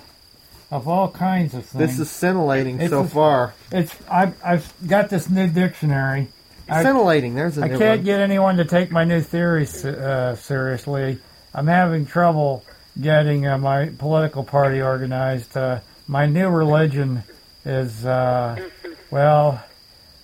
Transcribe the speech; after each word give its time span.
of 0.71 0.87
all 0.87 1.11
kinds 1.11 1.55
of 1.55 1.65
things. 1.65 1.97
This 1.97 1.99
is 1.99 2.11
scintillating 2.11 2.79
It's 2.81 2.91
so 2.91 3.01
a- 3.01 3.07
far. 3.07 3.55
it's 3.73 3.95
I've 4.11 4.35
I've 4.45 4.73
got 4.87 5.09
this 5.09 5.31
new 5.31 5.47
dictionary. 5.49 6.29
I- 6.69 6.83
Scintillating. 6.83 7.35
There's 7.35 7.57
a 7.57 7.63
I 7.63 7.69
can't 7.69 7.81
one. 7.81 8.03
get 8.05 8.21
anyone 8.21 8.57
to 8.59 8.65
take 8.67 8.91
my 8.91 9.05
new 9.05 9.23
theories 9.23 9.83
uh, 9.85 10.37
seriously. 10.37 11.19
I'm 11.55 11.69
having 11.69 12.05
trouble 12.05 12.65
getting 13.01 13.47
uh, 13.47 13.57
my 13.59 13.87
political 13.97 14.45
party 14.45 14.83
organized. 14.83 15.57
Uh, 15.57 15.81
my 16.07 16.27
new 16.27 16.49
religion 16.51 17.23
is, 17.65 18.05
uh, 18.05 18.69
well, 19.11 19.65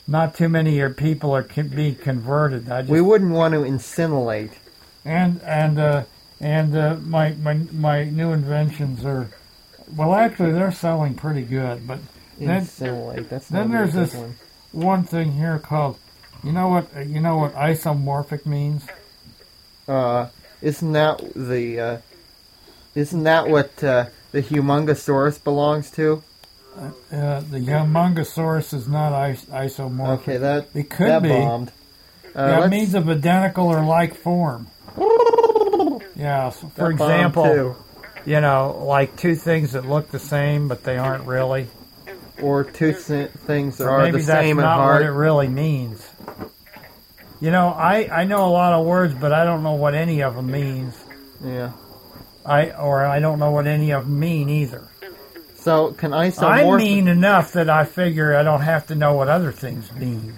not 0.07 0.35
too 0.35 0.49
many 0.49 0.81
of 0.81 0.97
people 0.97 1.33
are 1.35 1.43
can 1.43 1.69
be 1.69 1.95
converted. 1.95 2.71
I 2.71 2.83
just, 2.83 2.91
we 2.91 3.01
wouldn't 3.01 3.33
want 3.33 3.55
to 3.55 3.61
incinillate. 3.61 4.53
and 5.05 5.41
and 5.43 5.79
uh, 5.79 6.05
and 6.41 6.77
uh, 6.77 6.97
my 7.03 7.33
my 7.35 7.55
my 7.73 8.05
new 8.05 8.33
inventions 8.33 9.05
are, 9.05 9.29
well, 9.97 10.15
actually 10.15 10.53
they're 10.53 10.73
selling 10.73 11.15
pretty 11.15 11.43
good. 11.43 11.87
But 11.87 12.01
then 12.39 12.67
then 13.51 13.71
there's 13.71 13.95
this- 13.95 14.15
one. 14.15 14.35
one 14.73 15.05
thing 15.05 15.33
here 15.33 15.59
called, 15.59 15.97
you 16.43 16.53
know 16.53 16.69
what 16.69 17.07
you 17.07 17.21
know 17.21 17.39
what 17.39 17.55
isomorphic 17.55 18.45
means. 18.45 18.85
Uh, 19.89 20.29
isn't 20.61 20.93
that 20.93 21.23
the? 21.35 21.81
Uh, 21.81 21.99
isn't 22.95 23.25
that 23.25 23.49
what 23.49 23.83
uh, 23.83 24.07
the 24.33 24.41
Humongosaurus 24.43 25.43
belongs 25.43 25.91
to? 25.93 26.23
Uh, 26.77 27.41
the 27.41 27.59
Humongosaurus 27.61 28.75
is 28.75 28.89
not 28.89 29.13
is- 29.31 29.45
isomorphic. 29.47 30.09
Okay, 30.21 30.37
that 30.39 30.67
It 30.75 30.91
could 30.91 31.09
that 31.09 31.23
be. 31.23 31.29
bombed. 31.29 31.71
Uh, 32.35 32.59
let's- 32.61 32.71
means 32.71 32.95
of 32.95 33.09
identical 33.09 33.69
or 33.69 33.85
like 33.85 34.15
form. 34.17 34.67
Yeah, 36.17 36.51
so 36.51 36.69
for 36.75 36.85
that 36.85 36.91
example, 36.93 37.77
you 38.25 38.41
know, 38.41 38.83
like 38.87 39.17
two 39.17 39.35
things 39.35 39.73
that 39.73 39.85
look 39.87 40.11
the 40.11 40.19
same 40.19 40.69
but 40.69 40.85
they 40.85 40.97
aren't 40.97 41.25
really. 41.27 41.69
or 42.43 42.65
two 42.65 42.93
thi- 42.93 43.27
things 43.47 43.79
that 43.79 43.85
Or 43.85 43.91
are 43.91 44.07
the 44.07 44.13
that's 44.19 44.27
same 44.27 44.59
in 44.59 44.65
not 44.65 44.85
what 44.85 45.03
it 45.03 45.11
really 45.11 45.49
means. 45.49 46.05
You 47.41 47.51
know, 47.53 47.69
I, 47.69 48.09
I 48.11 48.25
know 48.25 48.47
a 48.47 48.51
lot 48.51 48.73
of 48.75 48.85
words, 48.87 49.15
but 49.15 49.33
I 49.33 49.45
don't 49.45 49.63
know 49.63 49.75
what 49.75 49.95
any 49.95 50.23
of 50.23 50.35
them 50.35 50.51
means. 50.51 50.95
Yeah. 51.45 51.71
I 52.47 52.71
or 52.73 53.05
I 53.05 53.21
don't 53.21 53.39
know 53.39 53.51
what 53.53 53.67
any 53.67 53.93
of 53.93 54.05
them 54.05 54.19
mean 54.19 54.49
either. 54.49 54.83
So 55.65 55.93
can 55.93 56.13
I 56.13 56.31
isomorphic? 56.31 56.79
mean 56.79 57.09
enough 57.09 57.53
that 57.53 57.71
I 57.71 57.85
figure 57.85 58.37
I 58.37 58.43
don't 58.43 58.61
have 58.61 58.87
to 58.89 58.95
know 58.95 59.15
what 59.15 59.29
other 59.29 59.51
things 59.51 59.91
mean. 59.93 60.35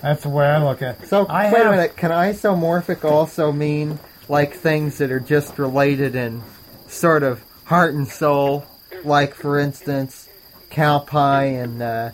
That's 0.00 0.22
the 0.22 0.30
way 0.30 0.46
I 0.46 0.62
look 0.64 0.80
at 0.80 1.02
it. 1.02 1.08
So 1.08 1.26
I 1.26 1.52
wait 1.52 1.58
have- 1.58 1.66
a 1.66 1.70
minute. 1.76 1.96
Can 1.96 2.10
isomorphic 2.10 3.04
also 3.08 3.52
mean 3.52 3.98
like 4.28 4.54
things 4.54 4.98
that 4.98 5.10
are 5.12 5.20
just 5.20 5.58
related 5.58 6.14
in 6.16 6.42
sort 6.88 7.22
of 7.22 7.44
heart 7.64 7.94
and 7.94 8.08
soul? 8.08 8.64
Like 9.04 9.34
for 9.34 9.58
instance, 9.58 10.28
cow 10.70 11.00
pie 11.00 11.44
and 11.44 11.82
uh, 11.82 12.10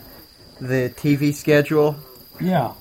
the 0.59 0.91
TV 0.95 1.33
schedule. 1.33 1.95
Yeah. 2.41 2.73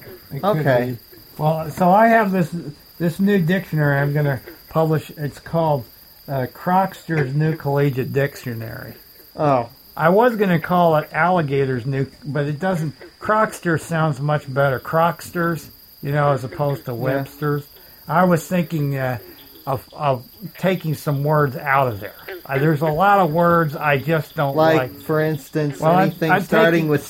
Okay. 0.42 0.96
Well, 1.38 1.70
so 1.70 1.90
I 1.90 2.08
have 2.08 2.32
this 2.32 2.52
this 2.98 3.20
new 3.20 3.40
dictionary 3.40 3.98
I'm 3.98 4.12
going 4.12 4.26
to 4.26 4.40
publish. 4.70 5.10
It's 5.16 5.38
called 5.38 5.84
uh, 6.26 6.46
Crocster's 6.52 7.32
New 7.34 7.54
Collegiate 7.56 8.12
Dictionary. 8.12 8.94
Oh, 9.36 9.68
I 9.96 10.08
was 10.10 10.36
going 10.36 10.50
to 10.50 10.58
call 10.60 10.96
it 10.96 11.08
Alligator's 11.12 11.86
New, 11.86 12.06
but 12.24 12.46
it 12.46 12.58
doesn't. 12.58 12.94
Crocster 13.20 13.80
sounds 13.80 14.20
much 14.20 14.52
better. 14.52 14.78
Crocsters, 14.80 15.68
you 16.02 16.12
know, 16.12 16.32
as 16.32 16.44
opposed 16.44 16.84
to 16.86 16.94
Webster's. 16.94 17.66
I 18.06 18.24
was 18.24 18.46
thinking 18.46 18.96
uh, 18.96 19.18
of 19.66 19.88
of 19.92 20.24
taking 20.56 20.94
some 20.94 21.24
words 21.24 21.56
out 21.56 21.88
of 21.88 22.00
there. 22.00 22.14
Uh, 22.46 22.58
there's 22.58 22.80
a 22.80 22.86
lot 22.86 23.18
of 23.18 23.32
words 23.32 23.76
I 23.76 23.98
just 23.98 24.34
don't 24.34 24.56
like, 24.56 24.76
like. 24.76 24.92
for 25.02 25.20
instance, 25.20 25.80
Well, 25.80 25.92
I'm- 25.92 26.08
anything 26.08 26.30
I'm 26.30 26.42
starting 26.42 26.88
taking- 26.88 26.88
with 26.88 27.04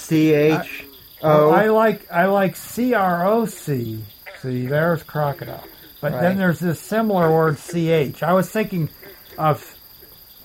ch. 0.66 0.84
Oh, 1.22 1.48
O. 1.48 1.50
I 1.50 1.68
like 1.68 2.10
I 2.10 2.26
like 2.26 2.56
C 2.56 2.94
R 2.94 3.26
O 3.26 3.44
C. 3.46 4.02
See, 4.42 4.66
there's 4.66 5.02
crocodile. 5.02 5.64
But 6.00 6.12
Right. 6.12 6.20
then 6.22 6.38
there's 6.38 6.60
this 6.60 6.80
similar 6.80 7.30
word 7.32 7.58
C 7.58 7.90
H. 7.90 8.22
I 8.22 8.32
was 8.32 8.48
thinking 8.48 8.88
of 9.36 9.74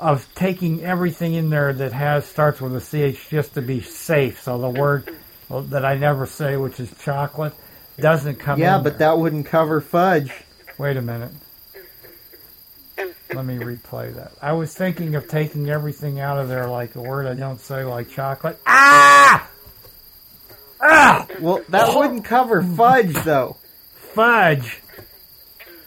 of 0.03 0.28
taking 0.36 0.84
everything 0.84 1.34
in 1.34 1.50
there 1.50 1.72
that 1.72 1.94
has 1.94 2.25
starts 2.25 2.59
with 2.59 2.75
a 2.75 2.81
C 2.81 3.02
H 3.02 3.30
just 3.30 3.53
to 3.53 3.62
be 3.62 3.81
safe. 3.81 4.41
So 4.41 4.58
the 4.58 4.69
word 4.69 5.16
that 5.50 5.86
I 5.86 5.96
never 5.96 6.25
say, 6.25 6.58
which 6.58 6.80
is 6.80 6.94
chocolate, 7.00 7.53
doesn't 7.97 8.36
come. 8.36 8.59
yeah, 8.59 8.78
but 8.78 8.97
there. 8.97 9.09
that 9.09 9.18
wouldn't 9.18 9.46
cover 9.46 9.80
fudge. 9.80 10.31
Wait 10.78 10.97
a 10.97 11.02
minute. 11.02 11.31
Let 13.34 13.46
me 13.46 13.56
replay 13.58 14.13
that. 14.16 14.34
I 14.42 14.52
was 14.52 14.75
thinking 14.75 15.16
of 15.16 15.28
taking 15.28 15.69
everything 15.69 16.19
out 16.19 16.38
of 16.38 16.50
there, 16.50 16.68
like 16.68 16.96
a 16.96 17.02
word 17.02 17.25
I 17.25 17.34
don't 17.34 17.59
say, 17.59 17.84
like 17.84 18.09
chocolate. 18.09 18.59
Ah! 18.68 19.50
Ah! 20.81 21.28
Well, 21.40 21.63
that 21.69 21.96
wouldn't 21.96 22.25
cover 22.25 22.62
fudge 22.62 23.13
though. 23.24 23.58
Fudge. 24.13 24.83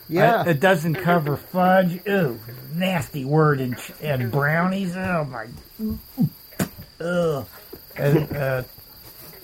Yeah. 0.09 0.43
I- 0.43 0.51
it 0.51 0.61
doesn't 0.61 0.95
cover 0.97 1.37
fudge. 1.37 2.01
Ooh, 2.09 2.39
nasty 2.75 3.25
word 3.25 3.61
and 3.61 3.77
and 4.03 4.31
brownies. 4.31 4.97
Oh 4.97 5.25
my. 5.25 5.47
Ugh. 7.01 7.47
And, 7.97 8.37
uh, 8.37 8.63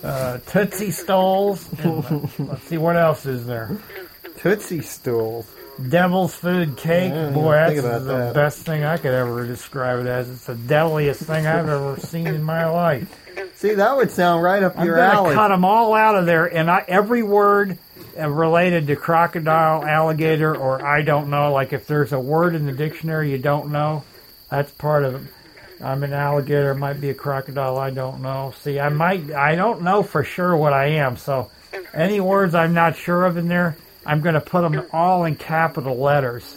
uh, 0.03 0.37
Tootsie 0.47 0.91
Stoles. 0.91 1.67
And, 1.79 2.05
uh, 2.05 2.19
let's 2.39 2.63
see 2.63 2.77
what 2.77 2.95
else 2.97 3.25
is 3.25 3.45
there. 3.45 3.77
Tootsie 4.37 4.81
Stools. 4.81 5.47
Devil's 5.89 6.35
food 6.35 6.77
cake. 6.77 7.11
Yeah, 7.11 7.29
Boy, 7.31 7.53
that's 7.53 7.81
the 7.81 7.99
that. 7.99 8.33
best 8.35 8.59
thing 8.59 8.83
I 8.83 8.97
could 8.97 9.13
ever 9.13 9.45
describe 9.47 9.99
it 10.01 10.07
as. 10.07 10.29
It's 10.29 10.45
the 10.45 10.53
deadliest 10.55 11.21
thing 11.23 11.47
I've 11.47 11.67
ever 11.67 11.97
seen 11.99 12.27
in 12.27 12.43
my 12.43 12.65
life. 12.65 13.11
See, 13.55 13.73
that 13.73 13.95
would 13.95 14.11
sound 14.11 14.43
right 14.43 14.61
up 14.61 14.77
I'm 14.77 14.85
your 14.85 14.99
alley. 14.99 15.33
cut 15.33 15.47
them 15.47 15.65
all 15.65 15.95
out 15.95 16.15
of 16.15 16.27
there, 16.27 16.45
and 16.45 16.69
I, 16.69 16.85
every 16.87 17.23
word 17.23 17.79
Uh, 18.19 18.29
related 18.29 18.85
to 18.87 18.95
crocodile, 18.95 19.83
alligator, 19.83 20.55
or 20.55 20.85
I 20.85 21.01
don't 21.01 21.29
know. 21.31 21.51
Like 21.51 21.73
if 21.73 21.87
there's 21.87 22.13
a 22.13 22.19
word 22.19 22.53
in 22.53 22.65
the 22.67 22.71
dictionary 22.71 23.31
you 23.31 23.39
don't 23.39 23.71
know, 23.71 24.03
that's 24.49 24.71
part 24.71 25.03
of 25.03 25.15
it. 25.15 25.33
I'm 25.83 26.03
an 26.03 26.13
alligator, 26.13 26.75
might 26.75 27.01
be 27.01 27.09
a 27.09 27.13
crocodile, 27.15 27.77
I 27.77 27.89
don't 27.89 28.21
know. 28.21 28.53
See, 28.61 28.79
I 28.79 28.89
might, 28.89 29.31
I 29.31 29.55
don't 29.55 29.81
know 29.81 30.03
for 30.03 30.23
sure 30.23 30.55
what 30.55 30.73
I 30.73 30.85
am. 30.89 31.17
So, 31.17 31.49
any 31.93 32.19
words 32.19 32.53
I'm 32.55 32.73
not 32.73 32.95
sure 32.95 33.25
of 33.25 33.35
in 33.37 33.47
there, 33.47 33.75
I'm 34.05 34.21
going 34.21 34.35
to 34.35 34.41
put 34.41 34.61
them 34.61 34.85
all 34.93 35.25
in 35.25 35.35
capital 35.35 35.97
letters, 35.97 36.55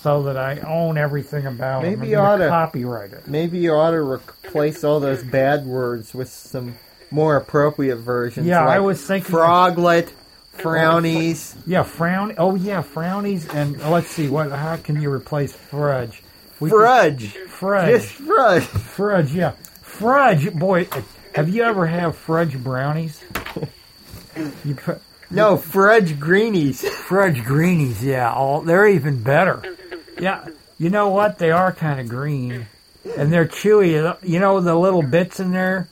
so 0.00 0.22
that 0.22 0.36
I 0.36 0.60
own 0.60 0.96
everything 0.98 1.46
about 1.46 1.82
them. 1.82 1.90
Maybe 1.90 2.06
I'm 2.06 2.10
you 2.10 2.16
ought 2.18 2.36
to- 2.38 2.48
copyright 2.48 3.12
it. 3.12 3.26
Maybe 3.26 3.58
you 3.58 3.72
ought 3.72 3.90
to 3.90 4.00
replace 4.00 4.84
all 4.84 5.00
those 5.00 5.22
bad 5.24 5.66
words 5.66 6.14
with 6.14 6.28
some 6.28 6.76
more 7.10 7.36
appropriate 7.36 7.96
versions. 7.96 8.46
Yeah, 8.46 8.64
I 8.64 8.78
was 8.78 9.04
thinking- 9.04 9.30
froglet, 9.32 10.12
frownies. 10.56 11.54
Yeah, 11.66 11.82
frown. 11.82 12.34
Oh 12.38 12.54
yeah, 12.54 12.82
frownies. 12.82 13.52
And 13.54 13.80
oh, 13.82 13.90
let's 13.90 14.08
see, 14.08 14.28
what? 14.28 14.50
How 14.50 14.76
can 14.76 15.00
you 15.00 15.10
replace 15.12 15.52
fudge? 15.52 16.22
We 16.60 16.70
Frudge. 16.70 17.34
could- 17.34 17.50
Frudge. 17.50 17.90
Just 18.02 18.08
frudge. 18.14 18.62
Frudge. 18.64 19.32
Yeah, 19.34 19.52
frudge. 19.82 20.52
Boy, 20.52 20.88
have 21.34 21.48
you 21.48 21.62
ever 21.62 21.86
had 21.86 22.14
fudge 22.14 22.56
brownies? 22.62 23.22
You 24.64 24.74
put. 24.74 25.00
No, 25.30 25.56
Fudge 25.56 26.18
Greenies. 26.20 26.86
Fudge 26.86 27.42
greenies, 27.44 28.04
yeah, 28.04 28.30
all 28.32 28.60
they're 28.60 28.86
even 28.86 29.22
better. 29.22 29.62
Yeah, 30.20 30.46
you 30.78 30.90
know 30.90 31.08
what? 31.08 31.38
They 31.38 31.50
are 31.50 31.72
kind 31.72 32.00
of 32.00 32.08
green, 32.08 32.66
and 33.16 33.32
they're 33.32 33.46
chewy. 33.46 34.16
You 34.22 34.40
know 34.40 34.60
the 34.60 34.74
little 34.74 35.02
bits 35.02 35.40
in 35.40 35.50
there. 35.52 35.88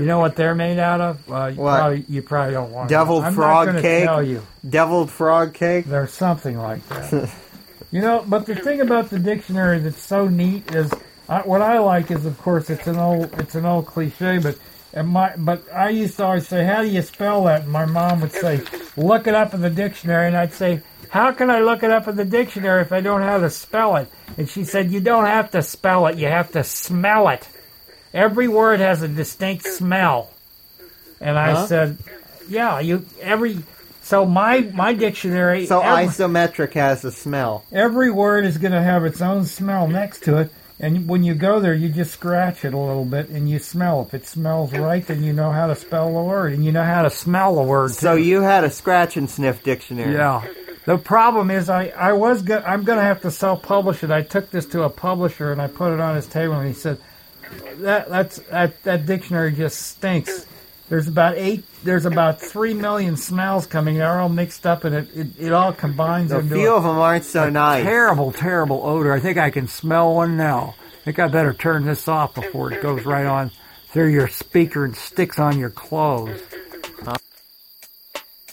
You 0.00 0.06
know 0.06 0.18
what 0.18 0.36
they're 0.36 0.54
made 0.54 0.78
out 0.78 1.00
of? 1.00 1.30
Uh, 1.30 1.46
you, 1.46 1.60
What? 1.60 1.78
Probably, 1.78 2.04
you 2.08 2.22
probably 2.22 2.54
don't 2.54 2.72
want. 2.72 2.88
to. 2.88 2.94
Deviled 2.94 3.24
I'm 3.24 3.34
frog 3.34 3.74
not 3.74 3.82
cake? 3.82 4.04
Tell 4.04 4.22
you, 4.22 4.42
Deviled 4.68 5.10
frog 5.10 5.54
cake. 5.54 5.86
there's 5.86 6.12
something 6.12 6.58
like 6.58 6.86
that. 6.88 7.30
you 7.90 8.00
know, 8.00 8.24
but 8.26 8.46
the 8.46 8.54
thing 8.54 8.80
about 8.80 9.10
the 9.10 9.18
dictionary 9.18 9.78
that's 9.78 10.00
so 10.02 10.28
neat 10.28 10.74
is 10.74 10.92
I, 11.28 11.40
what 11.40 11.60
I 11.62 11.78
like 11.78 12.10
is, 12.10 12.24
of 12.26 12.38
course, 12.38 12.70
it's 12.70 12.86
an 12.86 12.96
old 12.98 13.32
it's 13.40 13.54
an 13.54 13.64
old 13.66 13.86
cliche, 13.86 14.38
but. 14.38 14.56
And 14.94 15.08
my, 15.08 15.34
but 15.36 15.70
I 15.70 15.90
used 15.90 16.16
to 16.16 16.24
always 16.24 16.48
say, 16.48 16.64
"How 16.64 16.80
do 16.80 16.88
you 16.88 17.02
spell 17.02 17.44
that?" 17.44 17.64
And 17.64 17.70
my 17.70 17.84
mom 17.84 18.22
would 18.22 18.32
say, 18.32 18.62
"Look 18.96 19.26
it 19.26 19.34
up 19.34 19.52
in 19.52 19.60
the 19.60 19.68
dictionary." 19.68 20.28
And 20.28 20.36
I'd 20.36 20.54
say, 20.54 20.80
"How 21.10 21.30
can 21.30 21.50
I 21.50 21.60
look 21.60 21.82
it 21.82 21.90
up 21.90 22.08
in 22.08 22.16
the 22.16 22.24
dictionary 22.24 22.80
if 22.80 22.90
I 22.90 23.02
don't 23.02 23.20
know 23.20 23.26
how 23.26 23.38
to 23.38 23.50
spell 23.50 23.96
it?" 23.96 24.08
And 24.38 24.48
she 24.48 24.64
said, 24.64 24.90
"You 24.90 25.00
don't 25.00 25.26
have 25.26 25.50
to 25.50 25.60
spell 25.62 26.06
it; 26.06 26.16
you 26.16 26.28
have 26.28 26.50
to 26.52 26.64
smell 26.64 27.28
it. 27.28 27.46
Every 28.14 28.48
word 28.48 28.80
has 28.80 29.02
a 29.02 29.08
distinct 29.08 29.66
smell." 29.66 30.30
And 31.20 31.38
I 31.38 31.52
Huh? 31.52 31.66
said, 31.66 31.98
"Yeah, 32.48 32.80
you 32.80 33.04
every." 33.20 33.58
So 34.02 34.24
my 34.24 34.60
my 34.72 34.94
dictionary. 34.94 35.66
So 35.66 35.80
every, 35.80 36.06
isometric 36.06 36.72
has 36.74 37.04
a 37.04 37.12
smell. 37.12 37.64
every 37.72 38.10
word 38.10 38.44
is 38.46 38.56
going 38.56 38.72
to 38.72 38.80
have 38.80 39.04
its 39.04 39.20
own 39.20 39.44
smell 39.44 39.86
next 39.86 40.22
to 40.24 40.38
it. 40.38 40.50
And 40.80 41.08
when 41.08 41.24
you 41.24 41.34
go 41.34 41.58
there, 41.58 41.74
you 41.74 41.88
just 41.88 42.12
scratch 42.12 42.64
it 42.64 42.72
a 42.72 42.78
little 42.78 43.04
bit 43.04 43.28
and 43.30 43.50
you 43.50 43.58
smell. 43.58 44.02
If 44.02 44.14
it 44.14 44.26
smells 44.28 44.72
right, 44.72 45.04
then 45.04 45.24
you 45.24 45.32
know 45.32 45.50
how 45.50 45.66
to 45.66 45.74
spell 45.74 46.06
the 46.06 46.20
word 46.22 46.52
and 46.52 46.64
you 46.64 46.70
know 46.70 46.84
how 46.84 47.02
to 47.02 47.10
smell 47.10 47.56
the 47.56 47.62
word. 47.62 47.90
So 47.90 48.16
too. 48.16 48.22
you 48.22 48.42
had 48.42 48.62
a 48.62 48.70
scratch 48.70 49.16
and 49.16 49.28
sniff 49.28 49.62
dictionary. 49.64 50.14
yeah. 50.14 50.42
The 50.86 50.96
problem 50.96 51.50
is, 51.50 51.68
I 51.68 51.88
I 51.88 52.12
was 52.14 52.40
go- 52.42 52.62
I'm 52.64 52.84
going 52.84 52.98
to 52.98 53.04
have 53.04 53.20
to 53.22 53.30
self 53.30 53.60
publish 53.62 54.02
it. 54.04 54.10
I 54.10 54.22
took 54.22 54.50
this 54.52 54.64
to 54.66 54.84
a 54.84 54.88
publisher 54.88 55.52
and 55.52 55.60
I 55.60 55.66
put 55.66 55.92
it 55.92 56.00
on 56.00 56.14
his 56.16 56.26
table 56.26 56.54
and 56.54 56.66
he 56.68 56.72
said 56.74 56.96
that 57.78 58.08
that's 58.08 58.38
that 58.50 58.82
that 58.84 59.06
dictionary 59.06 59.52
just 59.52 59.78
stinks. 59.80 60.46
There's 60.88 61.06
about 61.06 61.36
eight. 61.36 61.64
There's 61.84 62.06
about 62.06 62.40
three 62.40 62.72
million 62.74 63.16
smells 63.16 63.66
coming. 63.66 63.98
They're 63.98 64.18
all 64.18 64.28
mixed 64.30 64.66
up 64.66 64.84
and 64.84 64.94
it 64.94 65.08
it, 65.14 65.26
it 65.38 65.52
all 65.52 65.72
combines 65.72 66.32
A 66.32 66.42
few 66.42 66.72
of 66.74 66.82
them 66.82 66.96
aren't 66.98 67.24
so 67.24 67.50
nice. 67.50 67.84
terrible, 67.84 68.32
terrible 68.32 68.80
odor. 68.84 69.12
I 69.12 69.20
think 69.20 69.36
I 69.38 69.50
can 69.50 69.68
smell 69.68 70.14
one 70.14 70.36
now. 70.36 70.74
I 71.02 71.04
think 71.04 71.18
I 71.18 71.28
better 71.28 71.52
turn 71.52 71.84
this 71.84 72.08
off 72.08 72.34
before 72.34 72.72
it 72.72 72.82
goes 72.82 73.04
right 73.04 73.26
on 73.26 73.50
through 73.90 74.08
your 74.08 74.28
speaker 74.28 74.84
and 74.84 74.96
sticks 74.96 75.38
on 75.38 75.58
your 75.58 75.70
clothes. 75.70 76.40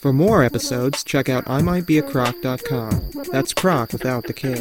For 0.05 0.13
more 0.13 0.43
episodes, 0.43 1.03
check 1.03 1.29
out 1.29 1.45
imightbeacroc.com. 1.45 3.23
That's 3.31 3.55
croc 3.55 3.91
without 3.91 4.25
the 4.25 4.33
K. 4.33 4.53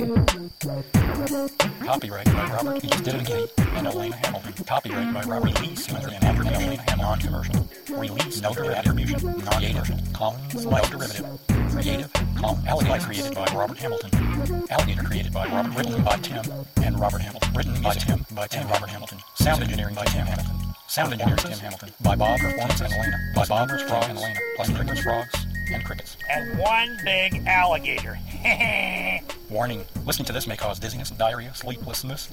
Copyright 1.84 2.24
by 2.24 2.50
Robert 2.50 2.82
E. 2.82 2.88
Diddy 3.02 3.46
and 3.76 3.86
Elena 3.86 4.16
Hamilton. 4.16 4.64
Copyright 4.64 5.12
by 5.12 5.22
Robert 5.24 5.60
Lee 5.60 5.76
Smith 5.76 6.02
and 6.02 6.24
Andrew 6.24 6.46
Elena 6.46 6.80
Hamilton. 6.80 6.98
Non-commercial. 6.98 7.68
Release. 7.90 8.40
No 8.40 8.54
attribution. 8.54 9.20
Non-commercial. 9.44 9.98
Commons. 10.14 10.64
No 10.64 10.80
derivative. 10.80 11.26
Creative. 11.72 12.10
Com. 12.38 12.64
Alligator 12.66 13.04
created 13.04 13.34
by 13.34 13.44
Robert 13.54 13.76
Hamilton. 13.76 14.64
Alligator 14.70 15.02
created 15.02 15.32
by 15.34 15.46
Robert. 15.48 15.76
Written 15.76 16.02
by 16.04 16.16
Tim 16.16 16.42
and 16.82 16.98
Robert 16.98 17.20
Hamilton. 17.20 17.52
Written 17.52 17.82
by 17.82 17.92
Tim. 17.92 18.24
By 18.34 18.46
Tim. 18.46 18.66
Robert 18.68 18.88
Hamilton. 18.88 19.18
Sound 19.34 19.62
engineering 19.62 19.94
by 19.94 20.06
Tim 20.06 20.24
Hamilton. 20.24 20.63
Sound 20.86 21.12
engineering 21.12 21.38
Tim 21.38 21.58
Hamilton. 21.58 21.92
By 22.02 22.14
Bob 22.14 22.38
Performance 22.38 22.80
and 22.80 22.92
Elena. 22.92 23.16
By 23.34 23.46
Bob 23.46 23.70
Rich 23.70 23.82
Frog 23.82 24.04
and 24.08 24.18
Elena. 24.18 24.38
Plus 24.56 24.70
crickets, 24.70 25.00
frogs, 25.00 25.46
and 25.72 25.84
crickets. 25.84 26.16
And 26.30 26.58
one 26.58 26.96
big 27.04 27.42
alligator. 27.46 28.18
Warning, 29.50 29.84
listening 30.04 30.26
to 30.26 30.32
this 30.32 30.46
may 30.46 30.56
cause 30.56 30.78
dizziness, 30.78 31.10
diarrhea, 31.10 31.54
sleeplessness, 31.54 32.32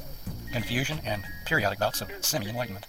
confusion, 0.51 0.99
and 1.05 1.23
periodic 1.45 1.79
bouts 1.79 2.01
of 2.01 2.11
semi-enlightenment. 2.21 2.85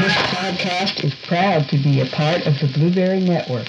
This 0.00 0.12
podcast 0.12 1.04
is 1.04 1.14
proud 1.26 1.68
to 1.68 1.78
be 1.78 2.00
a 2.00 2.06
part 2.06 2.46
of 2.46 2.58
the 2.60 2.70
Blubrry 2.72 3.20
Network. 3.20 3.68